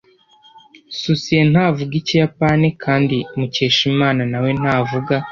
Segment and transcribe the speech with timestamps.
[0.99, 5.15] Susie ntavuga Ikiyapani, kandi Mukeshimana na we ntavuga.